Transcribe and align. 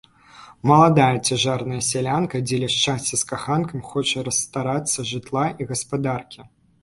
Маладая 0.69 1.17
цяжарная 1.29 1.81
сялянка 1.87 2.41
дзеля 2.47 2.69
шчасця 2.77 3.15
з 3.23 3.29
каханкам 3.33 3.85
хоча 3.91 4.25
расстарацца 4.29 5.05
жытла 5.11 5.45
і 5.61 5.71
гаспадаркі. 5.73 6.41